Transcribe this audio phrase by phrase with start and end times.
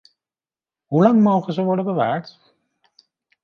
[0.85, 2.39] Hoe lang mogen ze worden bewaard?